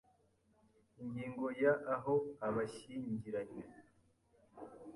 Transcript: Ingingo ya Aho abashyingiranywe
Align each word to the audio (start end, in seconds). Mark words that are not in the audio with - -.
Ingingo 1.01 1.45
ya 1.63 1.73
Aho 1.93 2.15
abashyingiranywe 2.47 3.63